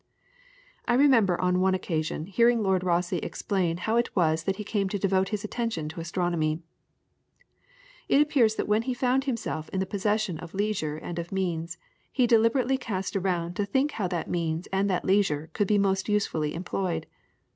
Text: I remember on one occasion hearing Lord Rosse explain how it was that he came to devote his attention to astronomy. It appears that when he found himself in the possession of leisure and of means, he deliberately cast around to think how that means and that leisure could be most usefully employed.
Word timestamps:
I 0.87 0.95
remember 0.95 1.39
on 1.39 1.59
one 1.59 1.75
occasion 1.75 2.25
hearing 2.25 2.63
Lord 2.63 2.83
Rosse 2.83 3.13
explain 3.13 3.77
how 3.77 3.97
it 3.97 4.15
was 4.15 4.45
that 4.45 4.55
he 4.55 4.63
came 4.63 4.89
to 4.89 4.97
devote 4.97 5.29
his 5.29 5.43
attention 5.43 5.87
to 5.89 5.99
astronomy. 5.99 6.63
It 8.09 8.19
appears 8.19 8.55
that 8.55 8.67
when 8.67 8.81
he 8.81 8.95
found 8.95 9.25
himself 9.25 9.69
in 9.69 9.79
the 9.79 9.85
possession 9.85 10.39
of 10.39 10.55
leisure 10.55 10.97
and 10.97 11.19
of 11.19 11.31
means, 11.31 11.77
he 12.11 12.25
deliberately 12.25 12.79
cast 12.79 13.15
around 13.15 13.53
to 13.57 13.63
think 13.67 13.91
how 13.91 14.07
that 14.07 14.27
means 14.27 14.65
and 14.73 14.89
that 14.89 15.05
leisure 15.05 15.51
could 15.53 15.67
be 15.67 15.77
most 15.77 16.09
usefully 16.09 16.55
employed. 16.55 17.05